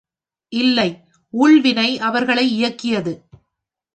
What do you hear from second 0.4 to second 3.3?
இல்லை ஊழ்வினை அவர்களை இயக்கியது.